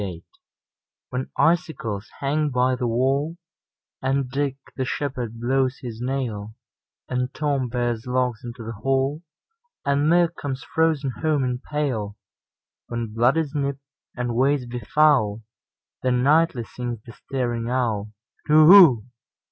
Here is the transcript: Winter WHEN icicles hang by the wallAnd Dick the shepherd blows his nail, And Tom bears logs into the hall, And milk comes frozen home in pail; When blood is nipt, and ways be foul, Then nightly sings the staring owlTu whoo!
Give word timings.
Winter 0.01 0.21
WHEN 1.11 1.29
icicles 1.37 2.09
hang 2.21 2.49
by 2.49 2.73
the 2.75 2.87
wallAnd 2.87 4.31
Dick 4.31 4.55
the 4.75 4.83
shepherd 4.83 5.39
blows 5.39 5.77
his 5.83 6.01
nail, 6.01 6.55
And 7.07 7.31
Tom 7.35 7.69
bears 7.69 8.07
logs 8.07 8.43
into 8.43 8.63
the 8.63 8.71
hall, 8.71 9.21
And 9.85 10.09
milk 10.09 10.35
comes 10.35 10.63
frozen 10.63 11.11
home 11.21 11.43
in 11.43 11.59
pail; 11.59 12.17
When 12.87 13.13
blood 13.13 13.37
is 13.37 13.53
nipt, 13.53 13.79
and 14.15 14.33
ways 14.33 14.65
be 14.65 14.79
foul, 14.79 15.43
Then 16.01 16.23
nightly 16.23 16.63
sings 16.63 16.99
the 17.05 17.11
staring 17.13 17.65
owlTu 17.65 18.09
whoo! 18.49 19.05